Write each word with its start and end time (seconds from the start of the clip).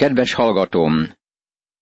Kedves 0.00 0.32
hallgatóm! 0.32 1.08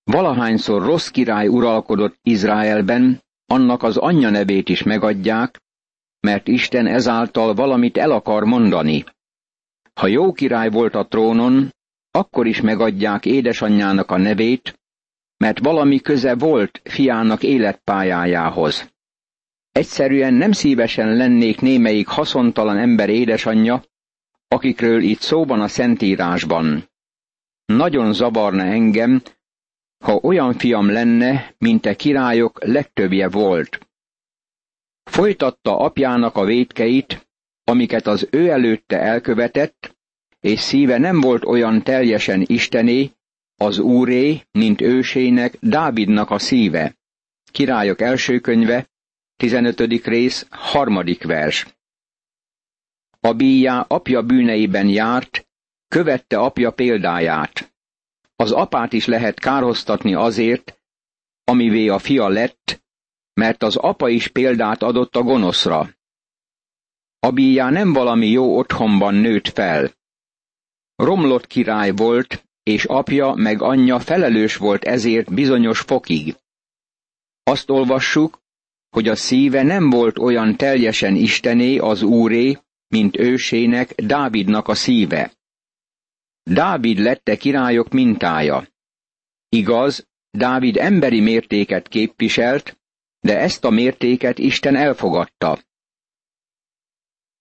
Valahányszor 0.04 0.82
rossz 0.82 1.08
király 1.08 1.46
uralkodott 1.46 2.18
Izraelben, 2.22 3.22
annak 3.46 3.82
az 3.82 3.96
anyja 3.96 4.30
nevét 4.30 4.68
is 4.68 4.82
megadják, 4.82 5.60
mert 6.20 6.48
Isten 6.48 6.86
ezáltal 6.86 7.54
valamit 7.54 7.96
el 7.96 8.10
akar 8.10 8.44
mondani. 8.44 9.04
Ha 9.94 10.06
jó 10.06 10.32
király 10.32 10.70
volt 10.70 10.94
a 10.94 11.06
trónon, 11.06 11.74
akkor 12.10 12.46
is 12.46 12.60
megadják 12.60 13.26
édesanyjának 13.26 14.10
a 14.10 14.16
nevét, 14.16 14.80
mert 15.36 15.58
valami 15.58 16.00
köze 16.00 16.34
volt 16.34 16.80
fiának 16.84 17.42
életpályájához. 17.42 18.92
Egyszerűen 19.72 20.34
nem 20.34 20.52
szívesen 20.52 21.16
lennék 21.16 21.60
némelyik 21.60 22.06
haszontalan 22.06 22.76
ember 22.76 23.08
édesanyja, 23.08 23.82
akikről 24.48 25.02
itt 25.02 25.20
szó 25.20 25.44
van 25.44 25.60
a 25.60 25.68
Szentírásban. 25.68 26.87
Nagyon 27.72 28.12
zavarna 28.12 28.62
engem, 28.62 29.22
ha 30.04 30.14
olyan 30.14 30.54
fiam 30.54 30.90
lenne, 30.90 31.54
mint 31.58 31.86
a 31.86 31.96
királyok 31.96 32.64
legtöbbje 32.64 33.28
volt. 33.28 33.88
Folytatta 35.04 35.78
apjának 35.78 36.36
a 36.36 36.44
védkeit, 36.44 37.28
amiket 37.64 38.06
az 38.06 38.28
ő 38.30 38.50
előtte 38.50 39.00
elkövetett, 39.00 39.96
és 40.40 40.60
szíve 40.60 40.98
nem 40.98 41.20
volt 41.20 41.44
olyan 41.44 41.82
teljesen 41.82 42.44
istené, 42.46 43.10
az 43.56 43.78
úré, 43.78 44.42
mint 44.50 44.80
ősének, 44.80 45.56
Dávidnak 45.60 46.30
a 46.30 46.38
szíve. 46.38 46.96
Királyok 47.50 48.00
első 48.00 48.38
könyve, 48.38 48.88
15. 49.36 49.80
rész, 50.06 50.46
harmadik 50.50 51.24
vers. 51.24 51.66
Abíjá 53.20 53.84
apja 53.88 54.22
bűneiben 54.22 54.88
járt, 54.88 55.47
követte 55.88 56.38
apja 56.38 56.70
példáját. 56.70 57.72
Az 58.36 58.52
apát 58.52 58.92
is 58.92 59.06
lehet 59.06 59.38
kárhoztatni 59.38 60.14
azért, 60.14 60.80
amivé 61.44 61.88
a 61.88 61.98
fia 61.98 62.28
lett, 62.28 62.82
mert 63.32 63.62
az 63.62 63.76
apa 63.76 64.08
is 64.08 64.28
példát 64.28 64.82
adott 64.82 65.16
a 65.16 65.22
gonoszra. 65.22 65.90
Abíjá 67.18 67.70
nem 67.70 67.92
valami 67.92 68.26
jó 68.26 68.56
otthonban 68.56 69.14
nőtt 69.14 69.48
fel. 69.48 69.92
Romlott 70.96 71.46
király 71.46 71.90
volt, 71.90 72.44
és 72.62 72.84
apja 72.84 73.34
meg 73.34 73.62
anyja 73.62 74.00
felelős 74.00 74.56
volt 74.56 74.84
ezért 74.84 75.34
bizonyos 75.34 75.80
fokig. 75.80 76.36
Azt 77.42 77.70
olvassuk, 77.70 78.40
hogy 78.90 79.08
a 79.08 79.16
szíve 79.16 79.62
nem 79.62 79.90
volt 79.90 80.18
olyan 80.18 80.56
teljesen 80.56 81.14
istené 81.14 81.76
az 81.76 82.02
úré, 82.02 82.58
mint 82.88 83.16
ősének, 83.16 83.94
Dávidnak 83.94 84.68
a 84.68 84.74
szíve. 84.74 85.37
Dávid 86.50 86.98
lette 86.98 87.36
királyok 87.36 87.88
mintája. 87.88 88.68
Igaz, 89.48 90.06
Dávid 90.30 90.76
emberi 90.76 91.20
mértéket 91.20 91.88
képviselt, 91.88 92.78
de 93.20 93.38
ezt 93.38 93.64
a 93.64 93.70
mértéket 93.70 94.38
Isten 94.38 94.76
elfogadta. 94.76 95.58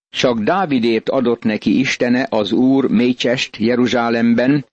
Csak 0.10 0.40
Dávidért 0.40 1.10
adott 1.10 1.44
neki 1.44 1.80
Istene 1.80 2.28
az 2.30 2.52
Úr 2.52 2.90
mécsest 2.90 3.58
Jeruzsálemben, 3.58 4.66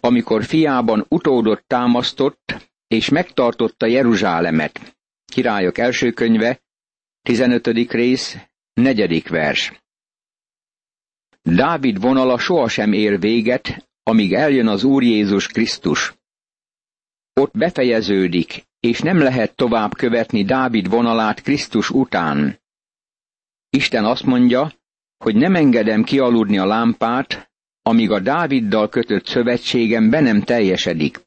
amikor 0.00 0.44
fiában 0.44 1.06
utódot 1.08 1.64
támasztott, 1.66 2.54
és 2.86 3.08
megtartotta 3.08 3.86
Jeruzsálemet. 3.86 4.96
Királyok 5.24 5.78
első 5.78 6.10
könyve, 6.12 6.60
15. 7.22 7.66
rész, 7.90 8.36
negyedik 8.74 9.28
vers. 9.28 9.83
Dávid 11.48 12.00
vonala 12.00 12.38
sohasem 12.38 12.92
ér 12.92 13.20
véget, 13.20 13.88
amíg 14.02 14.32
eljön 14.32 14.66
az 14.66 14.84
Úr 14.84 15.02
Jézus 15.02 15.46
Krisztus. 15.46 16.14
Ott 17.32 17.56
befejeződik, 17.56 18.66
és 18.80 19.00
nem 19.00 19.18
lehet 19.18 19.56
tovább 19.56 19.94
követni 19.94 20.44
Dávid 20.44 20.88
vonalát 20.88 21.42
Krisztus 21.42 21.90
után. 21.90 22.60
Isten 23.70 24.04
azt 24.04 24.22
mondja, 24.22 24.72
hogy 25.16 25.34
nem 25.34 25.54
engedem 25.54 26.04
kialudni 26.04 26.58
a 26.58 26.66
lámpát, 26.66 27.50
amíg 27.82 28.10
a 28.10 28.20
Dáviddal 28.20 28.88
kötött 28.88 29.26
szövetségem 29.26 30.10
be 30.10 30.20
nem 30.20 30.42
teljesedik. 30.42 31.20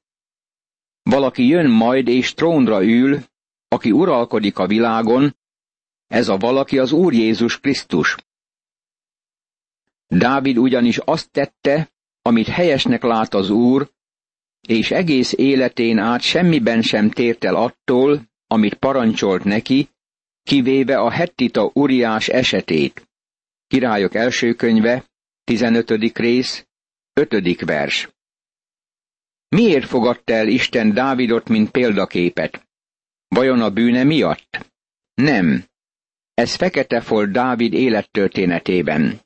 Valaki 1.04 1.48
jön 1.48 1.70
majd 1.70 2.08
és 2.08 2.34
trónra 2.34 2.84
ül, 2.84 3.20
aki 3.68 3.92
uralkodik 3.92 4.58
a 4.58 4.68
világon, 4.68 5.36
ez 6.08 6.28
a 6.28 6.38
valaki 6.38 6.80
az 6.80 6.92
Úr 6.92 7.14
Jézus 7.14 7.60
Krisztus. 7.60 8.16
Dávid 10.08 10.58
ugyanis 10.58 10.98
azt 10.98 11.32
tette, 11.32 11.92
amit 12.22 12.48
helyesnek 12.48 13.04
lát 13.04 13.34
az 13.34 13.50
Úr, 13.50 13.92
és 14.68 14.92
egész 14.92 15.34
életén 15.34 15.98
át 15.98 16.22
semmiben 16.22 16.82
sem 16.82 17.10
tért 17.10 17.44
el 17.44 17.56
attól, 17.56 18.22
amit 18.48 18.74
parancsolt 18.74 19.44
neki, 19.44 19.90
kivéve 20.44 20.98
a 21.00 21.10
hettita 21.10 21.72
Uriás 21.74 22.28
esetét. 22.28 23.10
Királyok 23.68 24.16
első 24.16 24.54
könyve, 24.54 25.06
15. 25.44 26.18
rész, 26.18 26.68
5. 27.14 27.62
vers. 27.66 28.10
Miért 29.50 29.86
fogadta 29.86 30.34
el 30.34 30.48
Isten 30.48 30.94
Dávidot, 30.94 31.50
mint 31.50 31.72
példaképet? 31.72 32.68
Vajon 33.28 33.62
a 33.62 33.70
bűne 33.70 34.04
miatt? 34.04 34.72
Nem. 35.14 35.66
Ez 36.34 36.56
fekete 36.56 37.02
folt 37.02 37.32
Dávid 37.32 37.74
élettörténetében. 37.74 39.20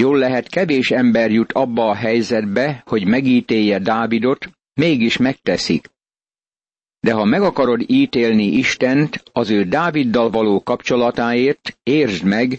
Jól 0.00 0.18
lehet 0.18 0.48
kevés 0.48 0.90
ember 0.90 1.30
jut 1.30 1.52
abba 1.52 1.88
a 1.88 1.94
helyzetbe, 1.94 2.82
hogy 2.86 3.06
megítélje 3.06 3.78
Dávidot, 3.78 4.50
mégis 4.74 5.16
megteszik. 5.16 5.90
De 7.00 7.12
ha 7.12 7.24
meg 7.24 7.42
akarod 7.42 7.84
ítélni 7.86 8.44
Istent 8.44 9.22
az 9.32 9.50
ő 9.50 9.64
Dáviddal 9.64 10.30
való 10.30 10.62
kapcsolatáért, 10.62 11.78
értsd 11.82 12.24
meg, 12.24 12.58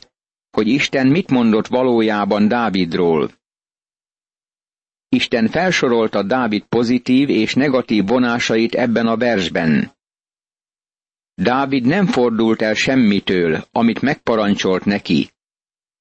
hogy 0.51 0.67
Isten 0.67 1.07
mit 1.07 1.29
mondott 1.29 1.67
valójában 1.67 2.47
Dávidról. 2.47 3.31
Isten 5.09 5.47
felsorolta 5.47 6.23
Dávid 6.23 6.63
pozitív 6.63 7.29
és 7.29 7.53
negatív 7.53 8.05
vonásait 8.05 8.75
ebben 8.75 9.07
a 9.07 9.17
versben. 9.17 9.91
Dávid 11.33 11.85
nem 11.85 12.05
fordult 12.05 12.61
el 12.61 12.73
semmitől, 12.73 13.65
amit 13.71 14.01
megparancsolt 14.01 14.85
neki 14.85 15.29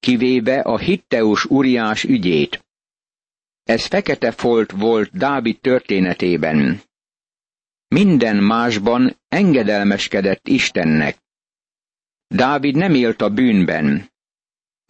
kivéve 0.07 0.61
a 0.61 0.79
hitteus 0.79 1.45
Uriás 1.45 2.05
ügyét. 2.05 2.65
Ez 3.63 3.87
fekete 3.87 4.31
folt 4.33 4.71
volt 4.71 5.17
Dávid 5.17 5.61
történetében. 5.61 6.81
Minden 7.89 8.37
másban 8.37 9.17
engedelmeskedett 9.29 10.49
Istennek. 10.49 11.17
Dávid 12.27 12.77
nem 12.77 12.95
élt 12.95 13.21
a 13.21 13.31
bűnben. 13.31 14.11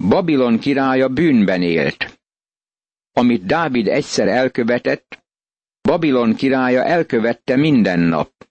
Babilon 0.09 0.59
királya 0.59 1.09
bűnben 1.09 1.63
élt. 1.63 2.21
Amit 3.13 3.47
Dávid 3.47 3.89
egyszer 3.89 4.29
elkövetett, 4.29 5.25
Babilon 5.81 6.35
királya 6.35 6.85
elkövette 6.85 7.57
minden 7.57 8.01
nap. 8.01 8.49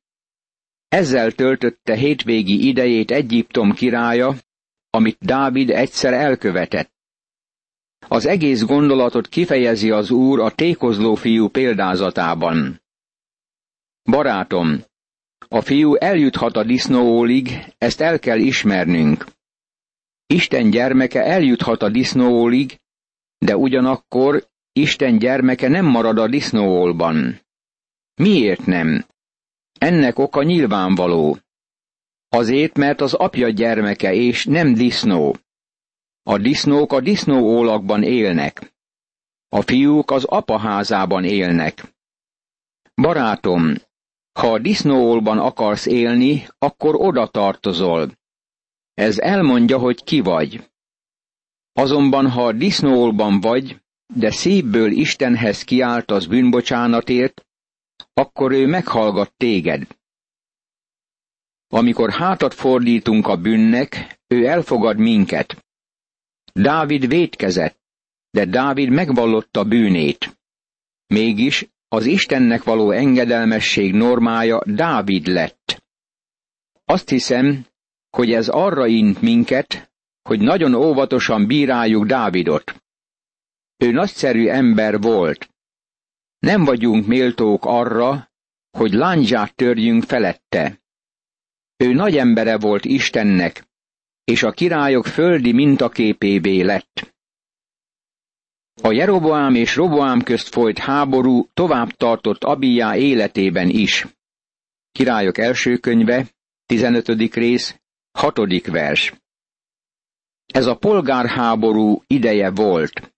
Ezzel 0.87 1.31
töltötte 1.31 1.95
hétvégi 1.95 2.67
idejét 2.67 3.11
Egyiptom 3.11 3.73
királya, 3.73 4.35
amit 4.95 5.17
Dávid 5.19 5.69
egyszer 5.69 6.13
elkövetett. 6.13 6.93
Az 8.07 8.25
egész 8.25 8.61
gondolatot 8.61 9.27
kifejezi 9.27 9.91
az 9.91 10.11
Úr 10.11 10.39
a 10.39 10.51
tékozló 10.51 11.15
fiú 11.15 11.47
példázatában. 11.47 12.81
Barátom, 14.03 14.83
a 15.47 15.61
fiú 15.61 15.95
eljuthat 15.95 16.55
a 16.55 16.63
disznóólig, 16.63 17.73
ezt 17.77 18.01
el 18.01 18.19
kell 18.19 18.39
ismernünk. 18.39 19.25
Isten 20.27 20.69
gyermeke 20.69 21.23
eljuthat 21.23 21.81
a 21.81 21.89
disznóólig, 21.89 22.79
de 23.37 23.57
ugyanakkor 23.57 24.47
Isten 24.71 25.17
gyermeke 25.17 25.67
nem 25.67 25.85
marad 25.85 26.17
a 26.17 26.27
disznóólban. 26.27 27.39
Miért 28.15 28.65
nem? 28.65 29.05
Ennek 29.79 30.19
oka 30.19 30.43
nyilvánvaló. 30.43 31.37
Azért, 32.35 32.77
mert 32.77 33.01
az 33.01 33.13
apja 33.13 33.49
gyermeke 33.49 34.13
és 34.13 34.45
nem 34.45 34.73
disznó. 34.73 35.35
A 36.23 36.37
disznók 36.37 36.93
a 36.93 37.01
disznóólakban 37.01 38.03
élnek. 38.03 38.73
A 39.49 39.61
fiúk 39.61 40.11
az 40.11 40.23
apaházában 40.23 41.23
élnek. 41.23 41.93
Barátom, 42.95 43.73
ha 44.39 44.51
a 44.51 44.59
disznóólban 44.59 45.39
akarsz 45.39 45.85
élni, 45.85 46.47
akkor 46.57 46.95
oda 46.95 47.27
tartozol. 47.27 48.11
Ez 48.93 49.19
elmondja, 49.19 49.77
hogy 49.77 50.03
ki 50.03 50.19
vagy. 50.19 50.69
Azonban, 51.73 52.29
ha 52.29 52.45
a 52.45 52.53
disznóólban 52.53 53.39
vagy, 53.39 53.81
de 54.13 54.31
szívből 54.31 54.91
Istenhez 54.91 55.63
kiáltasz 55.63 56.25
bűnbocsánatért, 56.25 57.45
akkor 58.13 58.51
ő 58.51 58.67
meghallgat 58.67 59.33
téged. 59.37 59.87
Amikor 61.67 62.11
hátat 62.11 62.53
fordítunk 62.53 63.27
a 63.27 63.37
bűnnek, 63.37 64.19
ő 64.27 64.45
elfogad 64.45 64.97
minket. 64.97 65.65
Dávid 66.53 67.07
védkezett, 67.07 67.79
de 68.29 68.45
Dávid 68.45 68.89
megvallotta 68.89 69.63
bűnét. 69.63 70.37
Mégis 71.07 71.67
az 71.87 72.05
Istennek 72.05 72.63
való 72.63 72.91
engedelmesség 72.91 73.93
normája 73.93 74.61
Dávid 74.65 75.27
lett. 75.27 75.83
Azt 76.85 77.09
hiszem, 77.09 77.65
hogy 78.09 78.31
ez 78.31 78.47
arra 78.47 78.87
int 78.87 79.21
minket, 79.21 79.91
hogy 80.21 80.39
nagyon 80.39 80.73
óvatosan 80.73 81.47
bíráljuk 81.47 82.05
Dávidot. 82.05 82.83
Ő 83.77 83.91
nagyszerű 83.91 84.47
ember 84.47 85.01
volt. 85.01 85.49
Nem 86.39 86.63
vagyunk 86.63 87.05
méltók 87.05 87.65
arra, 87.65 88.31
hogy 88.77 88.93
lándzsát 88.93 89.55
törjünk 89.55 90.03
felette. 90.03 90.81
Ő 91.77 91.93
nagy 91.93 92.17
embere 92.17 92.57
volt 92.57 92.85
Istennek, 92.85 93.67
és 94.23 94.43
a 94.43 94.51
királyok 94.51 95.05
földi 95.05 95.51
mintaképévé 95.51 96.61
lett. 96.61 97.13
A 98.81 98.91
Jeroboám 98.91 99.55
és 99.55 99.75
Roboám 99.75 100.23
közt 100.23 100.47
folyt 100.47 100.77
háború 100.77 101.47
tovább 101.53 101.91
tartott 101.91 102.43
Abijá 102.43 102.95
életében 102.95 103.69
is. 103.69 104.05
Királyok 104.91 105.37
első 105.37 105.77
könyve, 105.77 106.27
15. 106.65 107.33
rész, 107.33 107.79
6. 108.11 108.65
vers. 108.65 109.13
Ez 110.45 110.65
a 110.65 110.75
polgárháború 110.75 112.03
ideje 112.07 112.51
volt. 112.51 113.13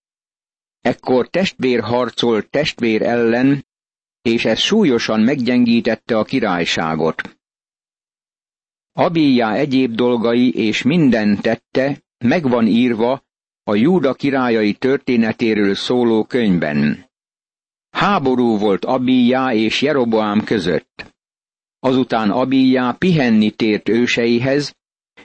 Ekkor 0.82 1.30
testvér 1.30 1.82
harcolt 1.82 2.50
testvér 2.50 3.02
ellen, 3.02 3.66
és 4.22 4.46
ez 4.46 4.60
súlyosan 4.60 5.20
meggyengítette 5.20 6.18
a 6.18 6.24
királyságot. 6.24 7.37
Abijá 9.00 9.54
egyéb 9.54 9.96
dolgai 9.96 10.54
és 10.54 10.82
minden 10.82 11.42
tette 11.42 12.02
megvan 12.18 12.68
írva 12.68 13.24
a 13.64 13.76
Júda 13.76 14.14
királyai 14.14 14.74
történetéről 14.74 15.76
szóló 15.76 16.24
könyvben. 16.24 17.06
Háború 17.90 18.58
volt 18.58 18.86
Abijá 18.86 19.54
és 19.54 19.82
Jeroboám 19.82 20.44
között. 20.44 21.14
Azután 21.80 22.32
Abijá 22.32 22.92
pihenni 22.92 23.52
tért 23.52 23.90
őseihez, 23.90 24.76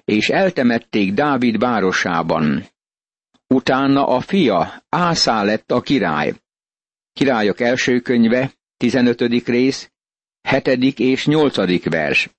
és 0.04 0.28
eltemették 0.28 1.12
Dávid 1.12 1.58
városában. 1.58 2.64
Utána 3.46 4.06
a 4.06 4.20
fia, 4.20 4.82
Ászá 4.88 5.42
lett 5.42 5.70
a 5.70 5.80
király. 5.80 6.34
Királyok 7.12 7.60
első 7.60 8.00
könyve, 8.00 8.52
15. 8.76 9.20
rész, 9.46 9.92
7. 10.48 10.98
és 10.98 11.26
8. 11.26 11.84
vers. 11.84 12.30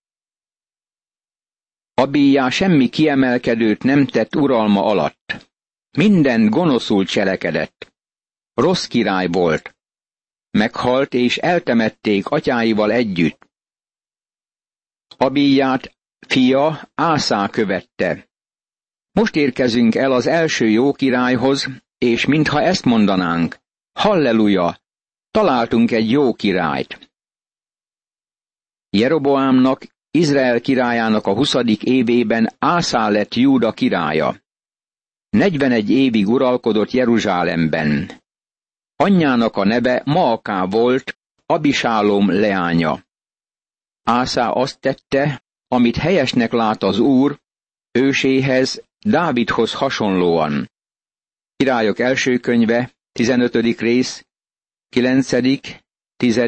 Abijá 1.93 2.49
semmi 2.49 2.89
kiemelkedőt 2.89 3.83
nem 3.83 4.05
tett 4.05 4.35
uralma 4.35 4.85
alatt. 4.85 5.49
Minden 5.97 6.49
gonoszul 6.49 7.05
cselekedett. 7.05 7.93
Rossz 8.53 8.85
király 8.85 9.27
volt. 9.27 9.75
Meghalt 10.51 11.13
és 11.13 11.37
eltemették 11.37 12.27
atyáival 12.27 12.91
együtt. 12.91 13.47
Abiját 15.17 15.97
fia 16.27 16.89
Ászá 16.95 17.49
követte. 17.49 18.29
Most 19.11 19.35
érkezünk 19.35 19.95
el 19.95 20.11
az 20.11 20.27
első 20.27 20.69
jó 20.69 20.91
királyhoz, 20.91 21.67
és 21.97 22.25
mintha 22.25 22.61
ezt 22.61 22.85
mondanánk, 22.85 23.57
halleluja, 23.91 24.77
találtunk 25.31 25.91
egy 25.91 26.09
jó 26.09 26.33
királyt. 26.33 27.11
Jeroboámnak, 28.89 29.92
Izrael 30.15 30.61
királyának 30.61 31.27
a 31.27 31.33
huszadik 31.33 31.83
évében 31.83 32.53
Ászá 32.59 33.09
lett 33.09 33.33
Júda 33.33 33.71
királya. 33.71 34.35
41 35.29 35.89
évig 35.89 36.27
uralkodott 36.27 36.91
Jeruzsálemben. 36.91 38.11
Anyjának 38.95 39.55
a 39.55 39.63
neve 39.63 40.01
Maaká 40.05 40.65
volt, 40.65 41.17
Abisálom 41.45 42.31
leánya. 42.31 43.05
Ászá 44.03 44.49
azt 44.49 44.79
tette, 44.79 45.43
amit 45.67 45.95
helyesnek 45.95 46.51
lát 46.51 46.83
az 46.83 46.99
úr, 46.99 47.39
őséhez, 47.91 48.83
Dávidhoz 48.99 49.73
hasonlóan. 49.73 50.71
Királyok 51.55 51.99
első 51.99 52.37
könyve, 52.37 52.91
15. 53.11 53.79
rész, 53.79 54.25
9., 54.89 55.29
10. 56.17 56.39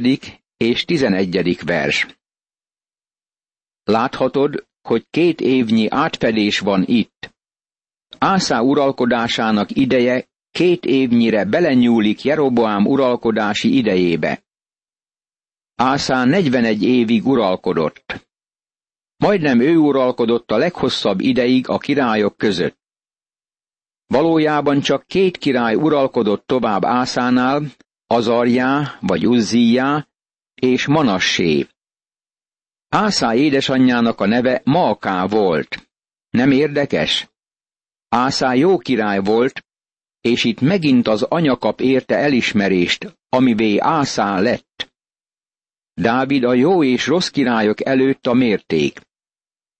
és 0.58 0.86
11. 0.86 1.66
vers. 1.66 2.08
Láthatod, 3.86 4.68
hogy 4.82 5.08
két 5.10 5.42
évnyi 5.42 5.88
átfedés 5.90 6.60
van 6.60 6.84
itt. 6.88 7.34
Ászá 8.18 8.60
uralkodásának 8.60 9.72
ideje 9.72 10.28
két 10.52 10.86
évnyire 10.86 11.46
belenyúlik 11.46 12.24
Jeroboám 12.24 12.86
uralkodási 12.86 13.76
idejébe. 13.78 14.44
Ászá 15.76 16.24
41 16.24 16.84
évig 16.84 17.28
uralkodott. 17.28 18.28
Majdnem 19.18 19.60
ő 19.60 19.78
uralkodott 19.78 20.52
a 20.52 20.58
leghosszabb 20.58 21.20
ideig 21.20 21.70
a 21.70 21.78
királyok 21.78 22.38
között. 22.38 22.78
Valójában 24.08 24.80
csak 24.82 25.06
két 25.08 25.38
király 25.38 25.76
uralkodott 25.76 26.48
tovább 26.48 26.86
Ászánál, 26.86 27.62
Azarjá 28.08 28.98
vagy 29.00 29.28
Uzzijá 29.28 30.08
és 30.56 30.86
Manassé. 30.88 31.68
Ászá 32.96 33.36
édesanyjának 33.36 34.22
a 34.22 34.26
neve 34.26 34.62
Malká 34.64 35.26
volt. 35.26 35.90
Nem 36.30 36.52
érdekes? 36.52 37.30
Ászá 38.10 38.54
jó 38.54 38.78
király 38.78 39.20
volt, 39.20 39.66
és 40.22 40.44
itt 40.44 40.62
megint 40.62 41.08
az 41.08 41.24
anya 41.24 41.58
kap 41.58 41.82
érte 41.82 42.16
elismerést, 42.16 43.18
amivé 43.30 43.78
Ászá 43.78 44.40
lett. 44.40 44.94
Dávid 45.94 46.44
a 46.44 46.54
jó 46.54 46.84
és 46.84 47.08
rossz 47.08 47.28
királyok 47.28 47.86
előtt 47.86 48.28
a 48.28 48.34
mérték. 48.34 49.02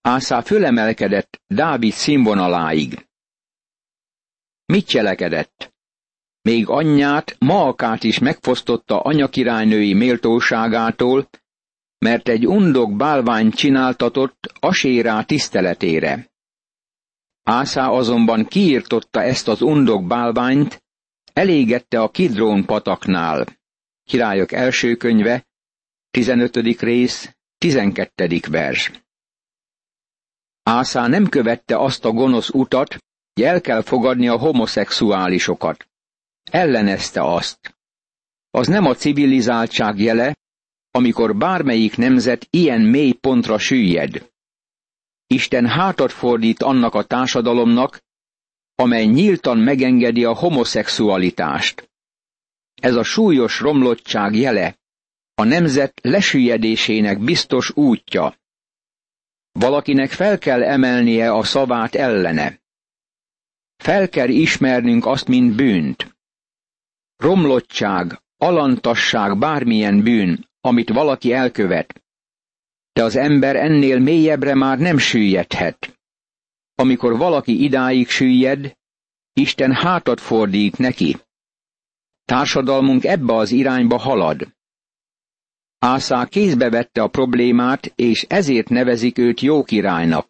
Ászá 0.02 0.42
fölemelkedett 0.42 1.42
Dávid 1.48 1.92
színvonaláig. 1.92 3.08
Mit 4.66 4.88
cselekedett? 4.88 5.74
Még 6.42 6.70
anyját, 6.70 7.36
Maakát 7.40 8.04
is 8.04 8.20
megfosztotta 8.20 9.00
anyakirálynői 9.00 9.94
méltóságától, 9.94 11.30
mert 12.06 12.28
egy 12.28 12.48
undok 12.48 12.96
bálványt 12.96 13.56
csináltatott 13.56 14.52
Asérá 14.60 15.24
tiszteletére. 15.24 16.32
Ászá 17.44 17.90
azonban 17.90 18.46
kiirtotta 18.46 19.22
ezt 19.22 19.48
az 19.48 19.62
undok 19.62 20.08
bálványt, 20.08 20.84
elégette 21.34 22.00
a 22.00 22.10
Kidrón 22.10 22.66
pataknál. 22.66 23.46
Királyok 24.04 24.52
első 24.52 24.96
könyve, 24.96 25.46
15. 26.12 26.56
rész, 26.82 27.36
12. 27.58 28.40
vers. 28.50 28.92
Ászá 30.64 31.08
nem 31.08 31.30
követte 31.30 31.78
azt 31.78 32.06
a 32.06 32.12
gonosz 32.12 32.50
utat, 32.50 32.98
hogy 33.34 33.44
el 33.44 33.62
kell 33.62 33.82
fogadni 33.82 34.28
a 34.28 34.38
homoszexuálisokat. 34.38 35.88
Ellenezte 36.52 37.22
azt. 37.24 37.78
Az 38.50 38.68
nem 38.68 38.86
a 38.86 38.94
civilizáltság 38.94 40.00
jele, 40.00 40.36
amikor 40.96 41.36
bármelyik 41.36 41.98
nemzet 41.98 42.48
ilyen 42.50 42.82
mély 42.82 43.12
pontra 43.12 43.58
süllyed. 43.58 44.32
Isten 45.28 45.68
hátat 45.68 46.12
fordít 46.12 46.62
annak 46.64 46.94
a 46.94 47.04
társadalomnak, 47.04 48.02
amely 48.76 49.06
nyíltan 49.06 49.58
megengedi 49.58 50.24
a 50.26 50.34
homoszexualitást. 50.34 51.90
Ez 52.82 52.96
a 52.96 53.04
súlyos 53.04 53.60
romlottság 53.60 54.36
jele, 54.36 54.78
a 55.34 55.44
nemzet 55.44 56.00
lesüllyedésének 56.04 57.20
biztos 57.20 57.72
útja. 57.76 58.36
Valakinek 59.52 60.12
fel 60.12 60.38
kell 60.38 60.64
emelnie 60.64 61.32
a 61.32 61.44
szavát 61.44 61.96
ellene. 61.96 62.60
Fel 63.78 64.10
kell 64.10 64.30
ismernünk 64.30 65.06
azt, 65.06 65.28
mint 65.28 65.56
bűnt. 65.56 66.16
Romlottság, 67.16 68.22
alantasság 68.38 69.38
bármilyen 69.38 70.04
bűn, 70.04 70.46
amit 70.66 70.90
valaki 70.90 71.32
elkövet. 71.32 72.04
De 72.94 73.04
az 73.04 73.16
ember 73.16 73.56
ennél 73.56 74.00
mélyebbre 74.00 74.56
már 74.56 74.80
nem 74.80 74.98
süllyedhet. 74.98 76.00
Amikor 76.76 77.18
valaki 77.18 77.64
idáig 77.64 78.08
süllyed, 78.08 78.78
Isten 79.34 79.74
hátat 79.74 80.20
fordít 80.20 80.78
neki. 80.78 81.18
Társadalmunk 82.24 83.04
ebbe 83.04 83.34
az 83.34 83.52
irányba 83.52 83.98
halad. 83.98 84.48
Ászá 85.80 86.26
kézbe 86.26 86.70
vette 86.70 87.02
a 87.02 87.08
problémát, 87.08 87.86
és 87.96 88.26
ezért 88.30 88.70
nevezik 88.70 89.18
őt 89.18 89.42
jó 89.42 89.64
királynak. 89.64 90.30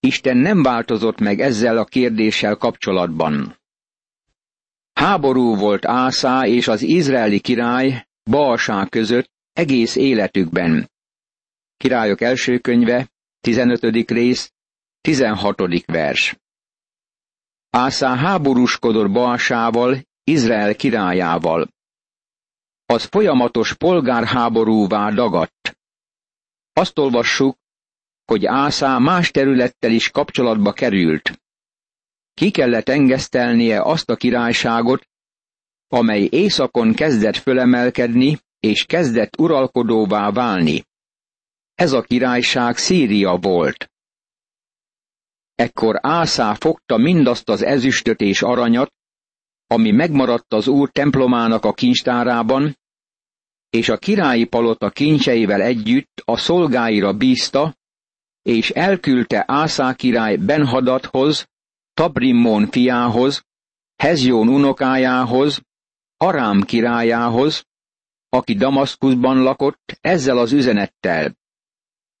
Isten 0.00 0.36
nem 0.36 0.62
változott 0.62 1.18
meg 1.18 1.40
ezzel 1.40 1.78
a 1.78 1.84
kérdéssel 1.84 2.56
kapcsolatban. 2.56 3.58
Háború 4.92 5.56
volt 5.56 5.86
Ászá 5.86 6.46
és 6.46 6.68
az 6.68 6.82
izraeli 6.82 7.40
király 7.40 8.08
Balsá 8.22 8.86
között 8.88 9.30
egész 9.52 9.96
életükben. 9.96 10.90
Királyok 11.76 12.20
első 12.20 12.58
könyve, 12.58 13.10
15. 13.40 14.10
rész, 14.10 14.52
16. 15.00 15.84
vers. 15.86 16.36
Ászá 17.70 18.16
háborúskodott 18.16 19.10
Balsával, 19.10 19.98
Izrael 20.24 20.74
királyával. 20.76 21.68
az 22.86 23.04
folyamatos 23.04 23.74
polgárháborúvá 23.74 25.10
dagadt. 25.10 25.78
Azt 26.72 26.98
olvassuk, 26.98 27.56
hogy 28.24 28.46
Ászá 28.46 28.98
más 28.98 29.30
területtel 29.30 29.90
is 29.90 30.10
kapcsolatba 30.10 30.72
került. 30.72 31.40
Ki 32.34 32.50
kellett 32.50 32.88
engesztelnie 32.88 33.82
azt 33.82 34.10
a 34.10 34.16
királyságot, 34.16 35.08
amely 35.92 36.28
északon 36.30 36.94
kezdett 36.94 37.36
fölemelkedni, 37.36 38.38
és 38.60 38.84
kezdett 38.84 39.38
uralkodóvá 39.38 40.30
válni. 40.30 40.84
Ez 41.74 41.92
a 41.92 42.02
királyság 42.02 42.76
Szíria 42.76 43.36
volt. 43.36 43.90
Ekkor 45.54 45.98
Ászá 46.02 46.54
fogta 46.54 46.96
mindazt 46.96 47.48
az 47.48 47.62
ezüstöt 47.62 48.20
és 48.20 48.42
aranyat, 48.42 48.92
ami 49.66 49.90
megmaradt 49.90 50.52
az 50.52 50.68
úr 50.68 50.90
templomának 50.90 51.64
a 51.64 51.72
kincstárában, 51.72 52.78
és 53.70 53.88
a 53.88 53.96
királyi 53.96 54.44
palota 54.44 54.90
kincseivel 54.90 55.62
együtt 55.62 56.22
a 56.24 56.36
szolgáira 56.36 57.12
bízta, 57.12 57.76
és 58.42 58.70
elküldte 58.70 59.44
Ászá 59.46 59.94
király 59.94 60.36
Benhadathoz, 60.36 61.48
Tabrimmon 61.94 62.66
fiához, 62.66 63.44
Hezjón 63.96 64.48
unokájához, 64.48 65.62
Arám 66.22 66.62
királyához, 66.62 67.66
aki 68.28 68.54
Damaszkuszban 68.54 69.42
lakott, 69.42 69.98
ezzel 70.00 70.38
az 70.38 70.52
üzenettel. 70.52 71.36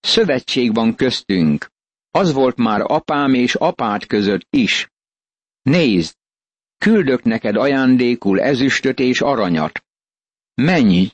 Szövetség 0.00 0.74
van 0.74 0.94
köztünk. 0.94 1.70
Az 2.10 2.32
volt 2.32 2.56
már 2.56 2.80
apám 2.80 3.34
és 3.34 3.54
apád 3.54 4.06
között 4.06 4.46
is. 4.50 4.90
Nézd, 5.62 6.14
küldök 6.78 7.22
neked 7.22 7.56
ajándékul 7.56 8.40
ezüstöt 8.40 8.98
és 8.98 9.20
aranyat. 9.20 9.84
Menj, 10.54 11.08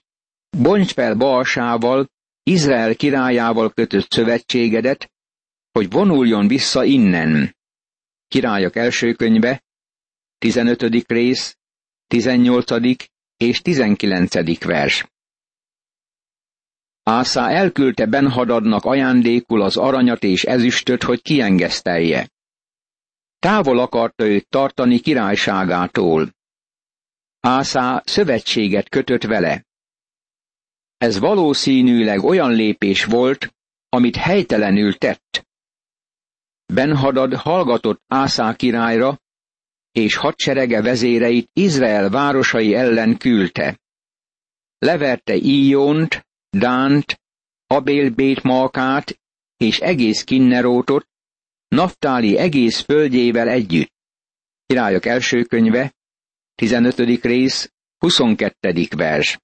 bonts 0.50 0.92
fel 0.92 1.14
Balsával, 1.14 2.08
Izrael 2.42 2.94
királyával 2.94 3.70
kötött 3.72 4.10
szövetségedet, 4.10 5.12
hogy 5.72 5.90
vonuljon 5.90 6.48
vissza 6.48 6.84
innen. 6.84 7.56
Királyok 8.28 8.76
első 8.76 9.12
könyve, 9.12 9.64
15. 10.38 10.82
rész, 11.06 11.56
18. 12.06 12.70
és 13.36 13.60
19. 13.62 14.64
vers. 14.64 15.06
Ászá 17.02 17.50
elküldte 17.50 18.06
Benhadadnak 18.06 18.84
ajándékul 18.84 19.62
az 19.62 19.76
aranyat 19.76 20.22
és 20.22 20.44
ezüstöt, 20.44 21.02
hogy 21.02 21.22
kiengesztelje. 21.22 22.30
Távol 23.38 23.78
akarta 23.78 24.24
őt 24.24 24.48
tartani 24.48 24.98
királyságától. 24.98 26.34
Ászá 27.40 28.02
szövetséget 28.04 28.88
kötött 28.88 29.22
vele. 29.22 29.64
Ez 30.96 31.18
valószínűleg 31.18 32.24
olyan 32.24 32.52
lépés 32.52 33.04
volt, 33.04 33.54
amit 33.88 34.16
helytelenül 34.16 34.98
tett. 34.98 35.46
Benhadad 36.66 37.34
hallgatott 37.34 38.02
Ászá 38.06 38.54
királyra, 38.54 39.18
és 39.96 40.16
hadserege 40.16 40.82
vezéreit 40.82 41.50
Izrael 41.52 42.10
városai 42.10 42.74
ellen 42.74 43.16
küldte. 43.16 43.80
Leverte 44.78 45.34
Íjónt, 45.34 46.26
Dánt, 46.50 47.20
Abélbét 47.66 48.42
Malkát 48.42 49.20
és 49.56 49.78
egész 49.78 50.24
Kinnerótot, 50.24 51.08
Naftáli 51.68 52.36
egész 52.36 52.80
földjével 52.80 53.48
együtt. 53.48 53.92
Királyok 54.66 55.06
első 55.06 55.44
könyve, 55.44 55.94
15. 56.54 56.96
rész, 57.22 57.72
22. 57.98 58.88
vers. 58.96 59.38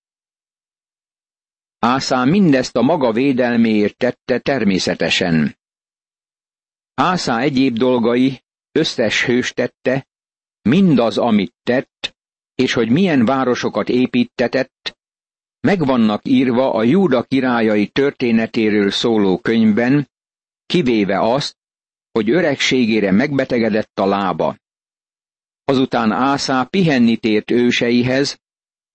Ászá 1.78 2.24
mindezt 2.24 2.76
a 2.76 2.82
maga 2.82 3.12
védelméért 3.12 3.96
tette 3.96 4.38
természetesen. 4.38 5.58
Ászá 6.94 7.38
egyéb 7.38 7.76
dolgai 7.76 8.42
összes 8.72 9.24
hős 9.24 9.52
tette, 9.52 10.06
mindaz, 10.62 11.18
amit 11.18 11.54
tett, 11.62 12.16
és 12.54 12.72
hogy 12.72 12.90
milyen 12.90 13.24
városokat 13.24 13.88
építetett, 13.88 14.96
megvannak 15.60 16.20
írva 16.24 16.72
a 16.74 16.82
Júda 16.82 17.22
királyai 17.22 17.86
történetéről 17.86 18.90
szóló 18.90 19.38
könyvben, 19.38 20.10
kivéve 20.66 21.20
azt, 21.20 21.56
hogy 22.10 22.30
öregségére 22.30 23.10
megbetegedett 23.10 23.98
a 23.98 24.06
lába. 24.06 24.56
Azután 25.64 26.12
Ászá 26.12 26.64
pihenni 26.64 27.16
tért 27.16 27.50
őseihez, 27.50 28.40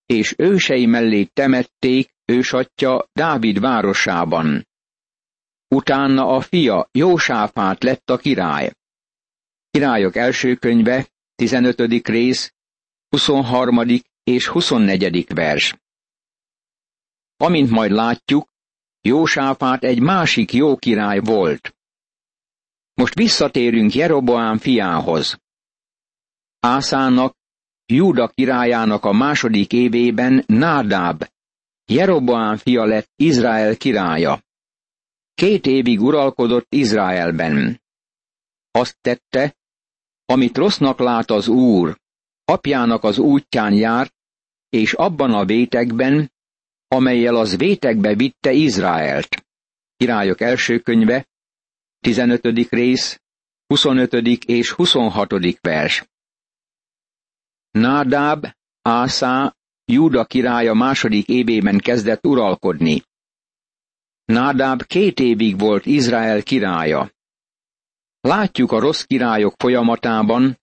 és 0.05 0.33
ősei 0.38 0.86
mellé 0.86 1.24
temették 1.24 2.15
ősatja 2.25 3.07
Dávid 3.13 3.59
városában. 3.59 4.67
Utána 5.67 6.27
a 6.27 6.41
fia 6.41 6.89
Jósáfát 6.91 7.83
lett 7.83 8.09
a 8.09 8.17
király. 8.17 8.71
Királyok 9.69 10.15
első 10.15 10.55
könyve, 10.55 11.07
15. 11.38 12.08
rész, 12.08 12.53
23. 13.10 13.79
és 14.24 14.48
24. 14.48 15.34
vers. 15.34 15.75
Amint 17.38 17.70
majd 17.70 17.91
látjuk, 17.91 18.50
Jósáfát 19.01 19.84
egy 19.84 20.00
másik 20.00 20.53
jó 20.53 20.75
király 20.75 21.20
volt. 21.20 21.75
Most 22.94 23.13
visszatérünk 23.13 23.94
Jeroboám 23.94 24.58
fiához. 24.58 25.39
Ászának, 26.60 27.36
Júda 27.86 28.27
királyának 28.27 29.03
a 29.06 29.12
második 29.12 29.74
évében 29.74 30.44
Nádáb, 30.48 31.24
Jeroboám 31.86 32.58
fia 32.58 32.86
lett 32.86 33.10
Izrael 33.15 33.77
királya. 33.77 34.44
Két 35.34 35.65
évig 35.65 36.01
uralkodott 36.01 36.67
Izraelben. 36.70 37.82
Azt 38.72 38.98
tette, 39.01 39.56
amit 40.29 40.57
rossznak 40.57 41.00
lát 41.00 41.31
az 41.31 41.48
Úr, 41.48 41.98
apjának 42.46 43.03
az 43.03 43.17
útján 43.17 43.74
járt, 43.74 44.13
és 44.69 44.93
abban 44.93 45.34
a 45.34 45.46
vétekben, 45.46 46.31
amelyel 46.88 47.36
az 47.36 47.57
vétekbe 47.57 48.15
vitte 48.15 48.51
Izraelt. 48.51 49.46
Királyok 49.96 50.41
első 50.41 50.79
könyve, 50.79 51.27
15. 52.00 52.69
rész, 52.69 53.22
25. 53.67 54.13
és 54.46 54.72
26. 54.72 55.60
vers. 55.62 56.05
Nádáb, 57.72 58.46
Ászá, 58.81 59.55
Júda 59.86 60.25
királya 60.25 60.74
második 60.74 61.27
évében 61.27 61.77
kezdett 61.77 62.25
uralkodni. 62.25 63.03
Nádáb 64.25 64.84
két 64.84 65.19
évig 65.19 65.60
volt 65.60 65.86
Izrael 65.86 66.43
királya. 66.43 67.12
Látjuk 68.27 68.72
a 68.72 68.79
rossz 68.79 69.01
királyok 69.01 69.53
folyamatában, 69.57 70.60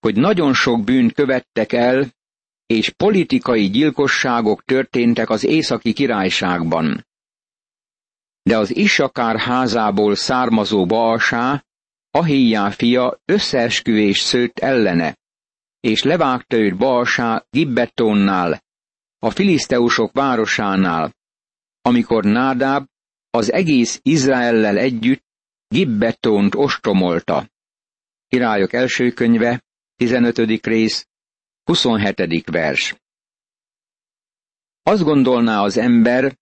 hogy 0.00 0.16
nagyon 0.16 0.54
sok 0.54 0.84
bűnt 0.84 1.12
követtek 1.12 1.72
el, 1.72 2.06
és 2.66 2.90
politikai 2.90 3.70
gyilkosságok 3.70 4.64
történtek 4.64 5.30
az 5.30 5.44
északi 5.44 5.92
királyságban. 5.92 7.06
De 8.42 8.58
az 8.58 8.76
Isakár 8.76 9.38
házából 9.38 10.14
származó 10.14 10.86
Baasá, 10.86 11.64
Ahíjá 12.10 12.70
fia 12.70 13.20
összeesküvés 13.24 14.18
szőtt 14.18 14.58
ellene, 14.58 15.18
és 15.80 16.02
levágta 16.02 16.56
őt 16.56 16.76
Baasá 16.76 17.46
Gibbetonnál, 17.50 18.62
a 19.18 19.30
filiszteusok 19.30 20.12
városánál, 20.12 21.14
amikor 21.80 22.24
Nádáb 22.24 22.86
az 23.30 23.52
egész 23.52 24.00
Izraellel 24.02 24.78
együtt 24.78 25.30
Gibbetont 25.72 26.54
ostromolta. 26.54 27.48
Királyok 28.28 28.72
első 28.72 29.10
könyve, 29.10 29.62
15. 29.96 30.38
rész, 30.66 31.06
27. 31.64 32.50
vers. 32.50 32.96
Azt 34.82 35.02
gondolná 35.02 35.62
az 35.62 35.76
ember, 35.76 36.36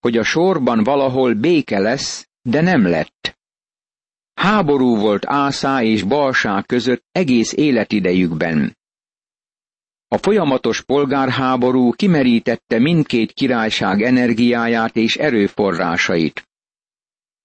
hogy 0.00 0.16
a 0.16 0.22
sorban 0.22 0.82
valahol 0.82 1.34
béke 1.34 1.78
lesz, 1.78 2.28
de 2.42 2.60
nem 2.60 2.86
lett. 2.86 3.38
Háború 4.34 4.96
volt 4.96 5.26
Ászá 5.26 5.82
és 5.82 6.02
Balsá 6.02 6.62
között 6.62 7.04
egész 7.10 7.52
életidejükben. 7.52 8.76
A 10.08 10.18
folyamatos 10.18 10.82
polgárháború 10.82 11.90
kimerítette 11.90 12.78
mindkét 12.78 13.32
királyság 13.32 14.02
energiáját 14.02 14.96
és 14.96 15.16
erőforrásait. 15.16 16.48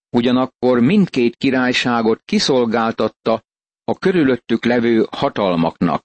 Ugyanakkor 0.10 0.80
mindkét 0.80 1.36
királyságot 1.36 2.22
kiszolgáltatta 2.26 3.44
a 3.84 3.98
körülöttük 3.98 4.66
levő 4.66 5.08
hatalmaknak. 5.12 6.04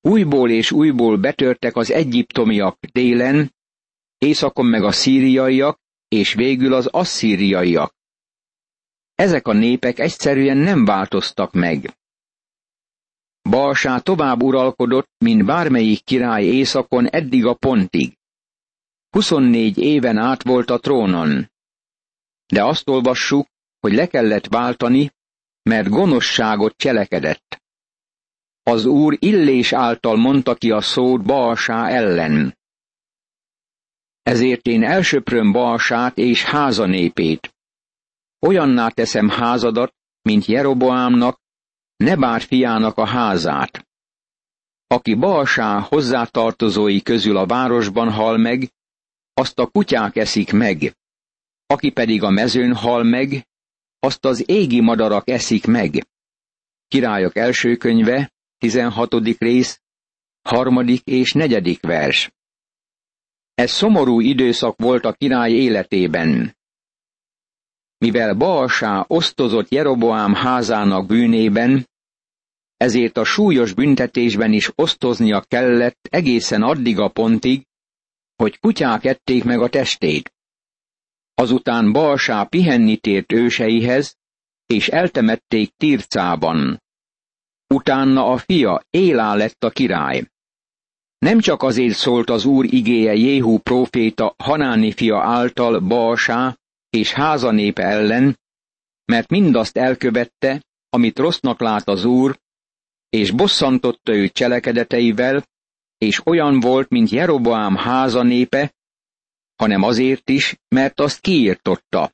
Újból 0.00 0.50
és 0.50 0.72
újból 0.72 1.16
betörtek 1.16 1.76
az 1.76 1.90
egyiptomiak 1.90 2.78
délen, 2.92 3.54
északon 4.18 4.66
meg 4.66 4.82
a 4.84 4.92
szíriaiak, 4.92 5.78
és 6.08 6.34
végül 6.34 6.74
az 6.74 6.86
asszíriaiak. 6.86 7.94
Ezek 9.14 9.48
a 9.48 9.52
népek 9.52 9.98
egyszerűen 9.98 10.56
nem 10.56 10.84
változtak 10.84 11.52
meg. 11.52 11.96
Balsá 13.50 13.98
tovább 13.98 14.42
uralkodott, 14.42 15.10
mint 15.18 15.44
bármelyik 15.44 16.04
király 16.04 16.44
északon 16.44 17.06
eddig 17.06 17.44
a 17.44 17.54
pontig. 17.54 18.18
24 19.10 19.78
éven 19.78 20.16
át 20.16 20.42
volt 20.42 20.70
a 20.70 20.78
trónon. 20.78 21.50
De 22.46 22.64
azt 22.64 22.88
olvassuk, 22.88 23.46
hogy 23.80 23.92
le 23.92 24.06
kellett 24.06 24.46
váltani, 24.46 25.10
mert 25.62 25.88
gonoszságot 25.88 26.76
cselekedett. 26.76 27.62
Az 28.62 28.84
úr 28.84 29.16
illés 29.18 29.72
által 29.72 30.16
mondta 30.16 30.54
ki 30.54 30.70
a 30.70 30.80
szót 30.80 31.22
Baasá 31.22 31.88
ellen. 31.88 32.58
Ezért 34.22 34.66
én 34.66 34.82
elsöpröm 34.82 35.52
Baasát 35.52 36.18
és 36.18 36.44
háza 36.44 36.86
népét. 36.86 37.54
Olyanná 38.46 38.88
teszem 38.88 39.28
házadat, 39.28 39.94
mint 40.22 40.44
Jeroboámnak, 40.44 41.40
Nebár 41.96 42.42
fiának 42.42 42.96
a 42.96 43.06
házát. 43.06 43.86
Aki 44.86 45.14
Baasá 45.14 45.80
hozzátartozói 45.80 47.02
közül 47.02 47.36
a 47.36 47.46
városban 47.46 48.10
hal 48.12 48.36
meg, 48.36 48.72
azt 49.34 49.58
a 49.58 49.66
kutyák 49.66 50.16
eszik 50.16 50.52
meg. 50.52 50.96
Aki 51.66 51.90
pedig 51.90 52.22
a 52.22 52.30
mezőn 52.30 52.74
hal 52.74 53.02
meg, 53.02 53.46
azt 53.98 54.24
az 54.24 54.48
égi 54.48 54.80
madarak 54.80 55.28
eszik 55.28 55.66
meg. 55.66 56.06
Királyok 56.88 57.36
első 57.36 57.76
könyve, 57.76 58.32
16. 58.58 59.14
rész, 59.38 59.80
harmadik 60.42 61.00
és 61.04 61.32
negyedik 61.32 61.82
vers. 61.82 62.30
Ez 63.54 63.70
szomorú 63.70 64.20
időszak 64.20 64.76
volt 64.78 65.04
a 65.04 65.12
király 65.12 65.52
életében. 65.52 66.56
Mivel 67.98 68.34
Baasá 68.34 69.04
osztozott 69.08 69.68
Jeroboám 69.68 70.34
házának 70.34 71.06
bűnében, 71.06 71.88
ezért 72.76 73.16
a 73.16 73.24
súlyos 73.24 73.72
büntetésben 73.72 74.52
is 74.52 74.70
osztoznia 74.74 75.40
kellett 75.40 76.06
egészen 76.10 76.62
addig 76.62 76.98
a 76.98 77.08
pontig, 77.08 77.66
hogy 78.36 78.58
kutyák 78.58 79.04
ették 79.04 79.44
meg 79.44 79.60
a 79.60 79.68
testét. 79.68 80.35
Azután 81.38 81.92
Balsá 81.92 82.44
pihenni 82.44 82.96
tért 82.96 83.32
őseihez, 83.32 84.16
és 84.66 84.88
eltemették 84.88 85.74
Tircában. 85.76 86.82
Utána 87.74 88.26
a 88.26 88.36
fia 88.38 88.82
Élá 88.90 89.34
lett 89.34 89.64
a 89.64 89.70
király. 89.70 90.30
Nem 91.18 91.40
csak 91.40 91.62
azért 91.62 91.94
szólt 91.94 92.30
az 92.30 92.44
úr 92.44 92.64
igéje 92.64 93.14
Jéhú 93.14 93.58
próféta 93.58 94.34
Hanáni 94.38 94.92
fia 94.92 95.20
által 95.22 95.80
Balsá 95.80 96.58
és 96.90 97.12
házanépe 97.12 97.82
ellen, 97.82 98.38
mert 99.04 99.30
mindazt 99.30 99.76
elkövette, 99.76 100.62
amit 100.88 101.18
rossznak 101.18 101.60
lát 101.60 101.88
az 101.88 102.04
úr, 102.04 102.38
és 103.08 103.30
bosszantotta 103.30 104.14
őt 104.14 104.32
cselekedeteivel, 104.32 105.44
és 105.98 106.26
olyan 106.26 106.60
volt, 106.60 106.88
mint 106.88 107.10
Jeroboám 107.10 107.76
háza 107.76 108.22
népe, 108.22 108.74
hanem 109.56 109.82
azért 109.82 110.30
is, 110.30 110.56
mert 110.68 111.00
azt 111.00 111.20
kiírtotta. 111.20 112.12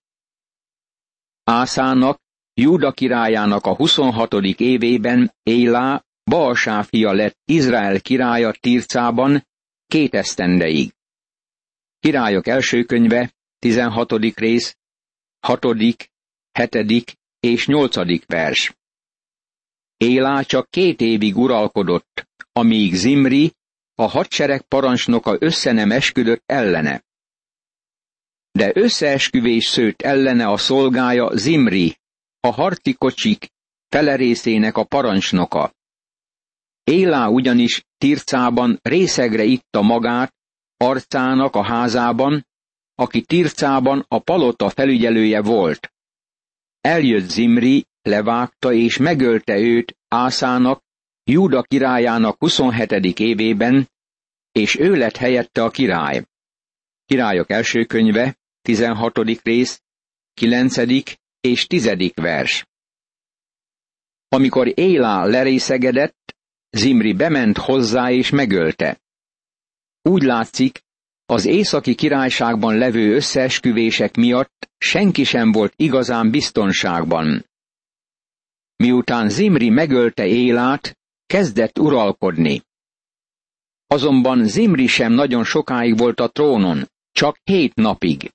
Ászának, 1.45 2.21
Júda 2.55 2.93
királyának 2.93 3.67
a 3.67 3.75
26. 3.75 4.33
évében 4.57 5.35
Élá, 5.43 6.05
Balsá 6.25 6.83
fia 6.83 7.13
lett 7.13 7.39
Izrael 7.45 8.01
királya 8.01 8.53
Tircában 8.53 9.47
két 9.87 10.15
esztendeig. 10.15 10.95
Királyok 11.99 12.47
első 12.47 12.85
könyve, 12.85 13.33
16. 13.59 14.13
rész, 14.35 14.77
6., 15.41 15.65
7. 16.53 17.19
és 17.41 17.67
8. 17.67 18.27
vers. 18.27 18.77
Élá 19.97 20.43
csak 20.43 20.71
két 20.71 21.01
évig 21.01 21.37
uralkodott, 21.37 22.29
amíg 22.53 22.95
Zimri, 22.95 23.53
a 23.95 24.07
hadsereg 24.07 24.63
parancsnoka 24.63 25.37
össze 25.39 25.73
nem 25.73 25.91
esküdött 25.91 26.43
ellene. 26.47 27.05
De 28.53 28.71
összeesküvés 28.75 29.65
szőtt 29.65 30.03
ellene 30.03 30.47
a 30.47 30.57
szolgája 30.57 31.37
Zimri, 31.37 31.97
a 32.41 32.51
harci 32.51 32.93
kocsik 32.93 33.51
felerészének 33.89 34.77
a 34.77 34.85
parancsnoka. 34.85 35.75
Élá 36.85 37.27
ugyanis 37.27 37.85
Tircában 37.99 38.79
részegre 38.83 39.43
itta 39.43 39.83
magát, 39.83 40.35
arcának 40.77 41.55
a 41.55 41.63
házában, 41.63 42.47
aki 42.95 43.23
Tircában 43.23 44.05
a 44.09 44.19
palota 44.19 44.71
felügyelője 44.71 45.43
volt. 45.43 45.93
Eljött 46.81 47.29
Zimri, 47.29 47.87
levágta 48.03 48.73
és 48.73 48.97
megölte 48.97 49.59
őt 49.59 49.97
Ászának, 50.09 50.83
Júda 51.25 51.63
királyának 51.63 52.39
27. 52.39 53.19
évében, 53.19 53.91
és 54.53 54.79
ő 54.79 54.95
lett 54.95 55.17
helyette 55.17 55.63
a 55.63 55.71
király. 55.71 56.25
Királyok 57.05 57.51
első 57.51 57.85
könyve, 57.85 58.37
16. 58.63 59.19
rész, 59.43 59.83
9. 60.35 60.77
és 61.41 61.67
10. 61.67 62.13
vers. 62.15 62.67
Amikor 64.29 64.79
Élá 64.79 65.25
lerészegedett, 65.25 66.37
Zimri 66.71 67.13
bement 67.13 67.59
hozzá 67.59 68.11
és 68.11 68.31
megölte. 68.31 69.01
Úgy 70.03 70.23
látszik, 70.23 70.81
az 71.27 71.45
északi 71.45 71.95
királyságban 71.95 72.79
levő 72.79 73.15
összeesküvések 73.15 74.17
miatt 74.17 74.71
senki 74.79 75.25
sem 75.25 75.53
volt 75.53 75.73
igazán 75.77 76.31
biztonságban. 76.31 77.47
Miután 78.77 79.29
Zimri 79.29 79.71
megölte 79.71 80.27
Élát, 80.27 80.99
kezdett 81.27 81.79
uralkodni. 81.79 82.63
Azonban 83.87 84.47
Zimri 84.47 84.87
sem 84.87 85.13
nagyon 85.13 85.45
sokáig 85.45 85.99
volt 85.99 86.21
a 86.21 86.29
trónon, 86.29 86.89
csak 87.13 87.39
hét 87.45 87.75
napig. 87.75 88.33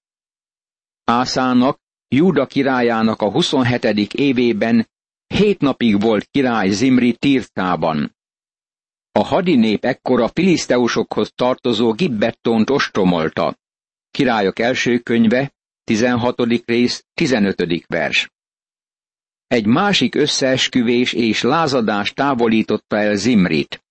Ászának, 1.09 1.79
Júda 2.07 2.45
királyának 2.45 3.21
a 3.21 3.31
27. 3.31 4.13
évében 4.13 4.87
hét 5.27 5.59
napig 5.59 6.01
volt 6.01 6.25
király 6.31 6.69
Zimri 6.69 7.13
Tirtában. 7.13 8.15
A 9.11 9.23
hadinép 9.23 9.85
ekkor 9.85 10.21
a 10.21 10.27
filiszteusokhoz 10.27 11.31
tartozó 11.35 11.93
Gibbettont 11.93 12.69
ostromolta. 12.69 13.57
Királyok 14.11 14.59
első 14.59 14.99
könyve, 14.99 15.53
16. 15.83 16.41
rész, 16.65 17.05
15. 17.13 17.85
vers. 17.87 18.31
Egy 19.47 19.65
másik 19.65 20.15
összeesküvés 20.15 21.13
és 21.13 21.41
lázadás 21.41 22.13
távolította 22.13 22.97
el 22.97 23.15
Zimrit. 23.15 23.83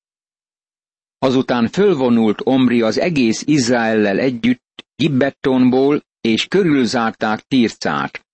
Azután 1.19 1.69
fölvonult 1.69 2.41
Omri 2.45 2.83
az 2.83 2.99
egész 2.99 3.43
Izraellel 3.47 4.19
együtt 4.19 4.85
Gibbettonból, 4.97 6.05
és 6.27 6.47
körülzárták 6.47 7.41
Tircát. 7.41 8.27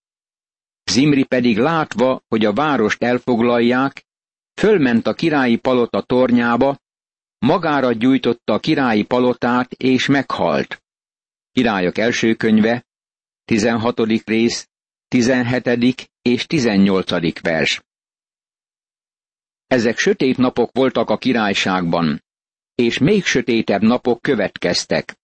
Zimri 0.84 1.24
pedig 1.24 1.58
látva, 1.58 2.22
hogy 2.28 2.44
a 2.44 2.52
várost 2.52 3.02
elfoglalják, 3.02 4.06
fölment 4.54 5.06
a 5.06 5.14
királyi 5.14 5.56
palota 5.56 6.02
tornyába, 6.02 6.78
magára 7.38 7.92
gyújtotta 7.92 8.52
a 8.52 8.58
királyi 8.58 9.02
palotát, 9.02 9.72
és 9.72 10.06
meghalt. 10.06 10.82
Királyok 11.50 11.98
első 11.98 12.34
könyve, 12.34 12.86
16. 13.44 13.98
rész, 14.24 14.68
17. 15.08 16.10
és 16.22 16.46
18. 16.46 17.40
vers. 17.40 17.82
Ezek 19.66 19.98
sötét 19.98 20.36
napok 20.36 20.70
voltak 20.72 21.10
a 21.10 21.18
királyságban, 21.18 22.24
és 22.74 22.98
még 22.98 23.24
sötétebb 23.24 23.82
napok 23.82 24.22
következtek. 24.22 25.20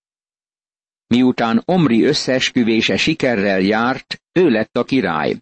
Miután 1.09 1.63
Omri 1.65 2.03
összeesküvése 2.03 2.97
sikerrel 2.97 3.61
járt, 3.61 4.23
ő 4.33 4.49
lett 4.49 4.77
a 4.77 4.85
király. 4.85 5.41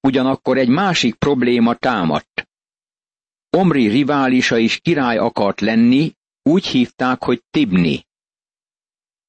Ugyanakkor 0.00 0.58
egy 0.58 0.68
másik 0.68 1.14
probléma 1.14 1.74
támadt. 1.74 2.48
Omri 3.50 3.88
riválisa 3.88 4.58
is 4.58 4.78
király 4.78 5.16
akart 5.16 5.60
lenni, 5.60 6.12
úgy 6.42 6.66
hívták, 6.66 7.22
hogy 7.22 7.42
Tibni. 7.50 8.06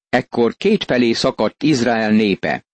Ekkor 0.09 0.55
kétfelé 0.55 1.13
szakadt 1.13 1.63
Izrael 1.63 2.11
népe. 2.11 2.65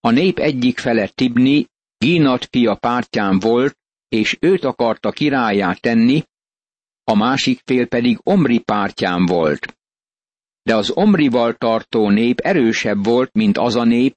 A 0.00 0.10
nép 0.10 0.38
egyik 0.38 0.78
fele 0.78 1.08
Tibni, 1.08 1.66
Gínat 1.98 2.44
fia 2.44 2.74
pártján 2.74 3.38
volt, 3.38 3.78
és 4.08 4.36
őt 4.40 4.64
akarta 4.64 5.10
királyá 5.10 5.72
tenni, 5.72 6.22
a 7.04 7.14
másik 7.14 7.60
fél 7.64 7.86
pedig 7.86 8.18
Omri 8.22 8.58
pártján 8.58 9.26
volt. 9.26 9.79
De 10.62 10.76
az 10.76 10.90
Omrival 10.90 11.54
tartó 11.54 12.08
nép 12.08 12.38
erősebb 12.38 13.04
volt, 13.04 13.32
mint 13.32 13.58
az 13.58 13.76
a 13.76 13.84
nép, 13.84 14.16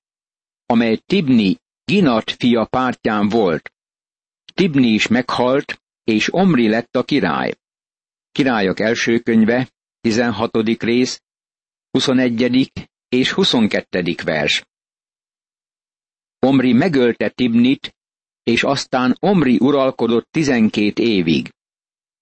amely 0.66 0.98
Tibni, 1.06 1.58
Ginat 1.86 2.32
fia 2.32 2.66
pártján 2.66 3.30
volt. 3.30 3.74
Tibni 4.54 4.88
is 4.88 5.08
meghalt, 5.08 5.82
és 6.04 6.34
Omri 6.34 6.70
lett 6.70 6.96
a 6.96 7.04
király. 7.04 7.54
Királyok 8.32 8.80
első 8.80 9.20
könyve, 9.20 9.70
16. 10.02 10.58
rész, 10.80 11.22
21. 11.92 12.72
és 13.10 13.32
22. 13.32 14.16
vers. 14.24 14.66
Omri 16.40 16.74
megölte 16.74 17.30
Tibnit, 17.30 17.96
és 18.44 18.64
aztán 18.64 19.18
Omri 19.20 19.58
uralkodott 19.60 20.28
tizenkét 20.32 21.00
évig. 21.00 21.54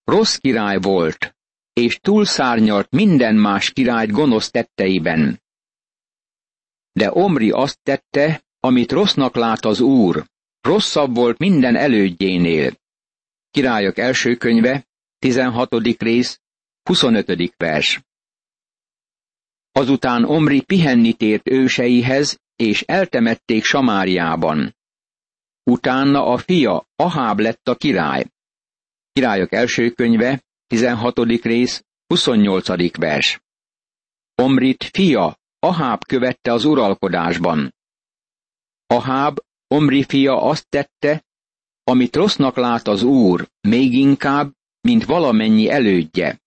Rossz 0.03 0.35
király 0.35 0.77
volt, 0.79 1.35
és 1.73 1.99
túlszárnyalt 1.99 2.91
minden 2.91 3.35
más 3.35 3.71
királyt 3.71 4.11
gonosz 4.11 4.49
tetteiben. 4.49 5.41
De 6.91 7.11
Omri 7.11 7.51
azt 7.51 7.79
tette, 7.83 8.43
amit 8.59 8.91
rossznak 8.91 9.35
lát 9.35 9.65
az 9.65 9.79
úr, 9.79 10.25
rosszabb 10.61 11.15
volt 11.15 11.37
minden 11.37 11.75
elődjénél. 11.75 12.79
Királyok 13.51 13.97
első 13.97 14.35
könyve, 14.35 14.87
16. 15.19 15.75
rész, 15.97 16.41
25. 16.83 17.53
vers. 17.57 18.01
Azután 19.71 20.23
Omri 20.23 20.61
pihenni 20.61 21.13
tért 21.13 21.49
őseihez, 21.49 22.39
és 22.55 22.81
eltemették 22.81 23.63
Samáriában. 23.63 24.75
Utána 25.63 26.25
a 26.25 26.37
fia 26.37 26.87
Aháb 26.95 27.39
lett 27.39 27.67
a 27.67 27.75
király. 27.75 28.25
Királyok 29.11 29.51
első 29.51 29.89
könyve, 29.89 30.43
16. 30.71 31.17
rész, 31.41 31.83
28. 32.07 32.97
vers. 32.97 33.41
Omrit 34.35 34.83
fia 34.83 35.37
Aháb 35.59 36.05
követte 36.05 36.51
az 36.53 36.65
uralkodásban. 36.65 37.75
Aháb, 38.87 39.39
Omri 39.67 40.03
fia 40.03 40.41
azt 40.41 40.69
tette, 40.69 41.25
amit 41.83 42.15
rossznak 42.15 42.55
lát 42.55 42.87
az 42.87 43.03
úr, 43.03 43.49
még 43.61 43.93
inkább, 43.93 44.53
mint 44.81 45.05
valamennyi 45.05 45.69
elődje. 45.69 46.41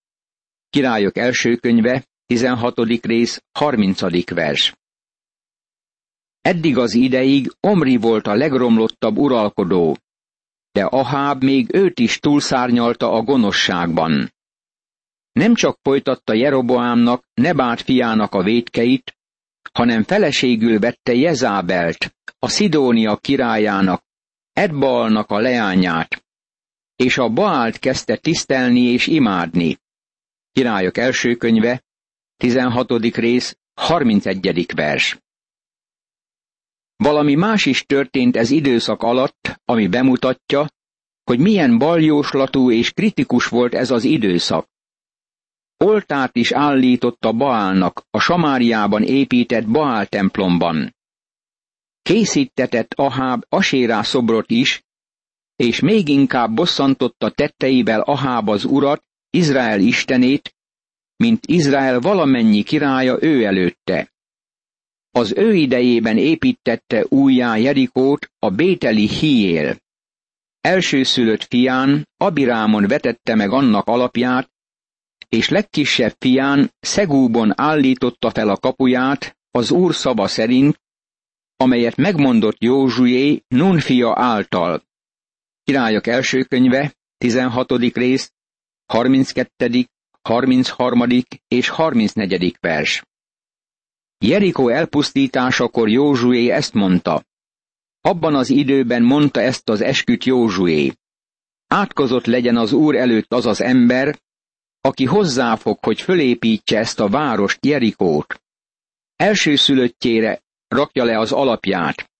Királyok 0.70 1.16
első 1.16 1.56
könyve, 1.56 2.04
16. 2.26 2.78
rész, 3.02 3.42
30. 3.52 4.30
vers. 4.30 4.74
Eddig 6.40 6.78
az 6.78 6.94
ideig 6.94 7.52
Omri 7.60 7.96
volt 7.96 8.26
a 8.26 8.34
legromlottabb 8.34 9.16
uralkodó, 9.16 9.98
de 10.74 10.84
Aháb 10.84 11.42
még 11.42 11.74
őt 11.74 11.98
is 11.98 12.18
túlszárnyalta 12.18 13.12
a 13.12 13.22
gonoszságban. 13.22 14.32
Nem 15.32 15.54
csak 15.54 15.78
folytatta 15.82 16.34
Jeroboámnak, 16.34 17.24
Nebát 17.34 17.80
fiának 17.80 18.34
a 18.34 18.42
védkeit, 18.42 19.16
hanem 19.72 20.02
feleségül 20.02 20.78
vette 20.78 21.14
Jezábelt, 21.14 22.14
a 22.38 22.48
Szidónia 22.48 23.16
királyának, 23.16 24.04
Edbalnak 24.52 25.30
a 25.30 25.38
leányát, 25.38 26.24
és 26.96 27.18
a 27.18 27.28
Baált 27.28 27.78
kezdte 27.78 28.16
tisztelni 28.16 28.80
és 28.80 29.06
imádni. 29.06 29.78
Királyok 30.52 30.96
első 30.96 31.34
könyve, 31.34 31.84
16. 32.36 32.90
rész, 33.16 33.58
31. 33.74 34.66
vers. 34.74 35.23
Valami 36.96 37.34
más 37.34 37.66
is 37.66 37.84
történt 37.84 38.36
ez 38.36 38.50
időszak 38.50 39.02
alatt, 39.02 39.60
ami 39.64 39.86
bemutatja, 39.86 40.68
hogy 41.24 41.38
milyen 41.38 41.78
baljóslatú 41.78 42.70
és 42.70 42.92
kritikus 42.92 43.46
volt 43.46 43.74
ez 43.74 43.90
az 43.90 44.04
időszak. 44.04 44.68
Oltárt 45.76 46.36
is 46.36 46.52
állított 46.52 47.24
a 47.24 47.32
Baálnak 47.32 48.06
a 48.10 48.18
Samáriában 48.20 49.02
épített 49.02 49.68
Baál 49.68 50.06
templomban. 50.06 50.94
Készítetett 52.02 52.94
Aháb 52.94 53.44
Asérá 53.48 54.02
szobrot 54.02 54.50
is, 54.50 54.84
és 55.56 55.80
még 55.80 56.08
inkább 56.08 56.54
bosszantotta 56.54 57.30
tetteivel 57.30 58.00
Aháb 58.00 58.48
az 58.48 58.64
urat, 58.64 59.04
Izrael 59.30 59.80
istenét, 59.80 60.54
mint 61.16 61.46
Izrael 61.46 62.00
valamennyi 62.00 62.62
királya 62.62 63.16
ő 63.20 63.44
előtte. 63.44 64.13
Az 65.16 65.32
ő 65.36 65.54
idejében 65.54 66.18
építette 66.18 67.04
újjá 67.08 67.56
Jerikót 67.56 68.30
a 68.38 68.50
Bételi 68.50 69.08
híél. 69.08 69.76
Elsőszülött 70.60 71.42
fián, 71.44 72.08
Abirámon 72.16 72.86
vetette 72.86 73.34
meg 73.34 73.50
annak 73.50 73.86
alapját, 73.86 74.50
és 75.28 75.48
legkisebb 75.48 76.14
fián 76.18 76.70
Szegúbon 76.80 77.60
állította 77.60 78.30
fel 78.30 78.48
a 78.48 78.56
kapuját 78.56 79.36
az 79.50 79.70
úr 79.70 79.94
szava 79.94 80.26
szerint, 80.26 80.80
amelyet 81.56 81.96
megmondott 81.96 82.62
Józsué 82.62 83.42
Nun 83.48 83.78
fia 83.78 84.12
által. 84.16 84.82
Királyok 85.64 86.06
első 86.06 86.42
könyve, 86.42 86.94
16. 87.18 87.70
rész, 87.92 88.32
32., 88.86 89.86
33. 90.22 91.02
és 91.48 91.68
34. 91.68 92.56
vers. 92.60 93.02
Jerikó 94.18 94.68
elpusztításakor 94.68 95.88
Józsué 95.88 96.50
ezt 96.50 96.74
mondta. 96.74 97.24
Abban 98.00 98.34
az 98.34 98.50
időben 98.50 99.02
mondta 99.02 99.40
ezt 99.40 99.68
az 99.68 99.80
esküt 99.80 100.24
Józsué. 100.24 100.92
Átkozott 101.66 102.26
legyen 102.26 102.56
az 102.56 102.72
úr 102.72 102.96
előtt 102.96 103.32
az 103.32 103.46
az 103.46 103.60
ember, 103.60 104.18
aki 104.80 105.04
hozzáfog, 105.04 105.78
hogy 105.84 106.00
fölépítse 106.00 106.78
ezt 106.78 107.00
a 107.00 107.08
várost, 107.08 107.66
Jerikót. 107.66 108.42
Elsőszülöttjére 109.16 110.42
rakja 110.68 111.04
le 111.04 111.18
az 111.18 111.32
alapját, 111.32 112.10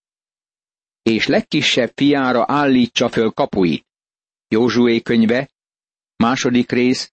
és 1.03 1.27
legkisebb 1.27 1.93
fiára 1.95 2.45
állítsa 2.49 3.09
föl 3.09 3.31
kapuit. 3.31 3.87
Józsué 4.49 5.01
könyve, 5.01 5.51
második 6.17 6.71
rész, 6.71 7.13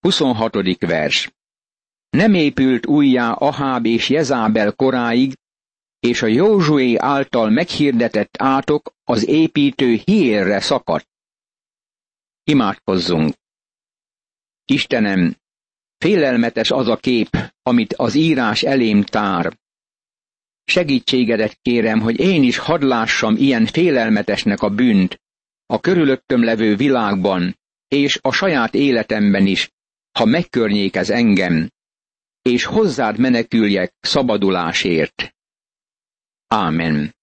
26. 0.00 0.78
vers. 0.78 1.33
Nem 2.14 2.34
épült 2.34 2.86
újjá 2.86 3.30
Aháb 3.30 3.86
és 3.86 4.08
Jezábel 4.08 4.72
koráig, 4.72 5.36
és 6.00 6.22
a 6.22 6.26
Józsué 6.26 6.96
által 6.96 7.50
meghirdetett 7.50 8.34
átok 8.38 8.94
az 9.04 9.28
építő 9.28 10.00
hiérre 10.04 10.60
szakadt. 10.60 11.08
Imádkozzunk! 12.44 13.34
Istenem, 14.64 15.36
félelmetes 15.98 16.70
az 16.70 16.88
a 16.88 16.96
kép, 16.96 17.28
amit 17.62 17.94
az 17.94 18.14
írás 18.14 18.62
elém 18.62 19.02
tár. 19.02 19.58
Segítségedet 20.64 21.58
kérem, 21.62 22.00
hogy 22.00 22.20
én 22.20 22.42
is 22.42 22.58
hadd 22.58 22.84
lássam 22.84 23.36
ilyen 23.36 23.66
félelmetesnek 23.66 24.62
a 24.62 24.68
bűnt, 24.68 25.20
a 25.66 25.80
körülöttöm 25.80 26.44
levő 26.44 26.76
világban, 26.76 27.58
és 27.88 28.18
a 28.22 28.32
saját 28.32 28.74
életemben 28.74 29.46
is, 29.46 29.70
ha 30.18 30.24
megkörnyékez 30.24 31.10
engem, 31.10 31.72
és 32.50 32.64
hozzád 32.64 33.18
meneküljek 33.18 33.94
szabadulásért. 34.00 35.34
Ámen. 36.46 37.14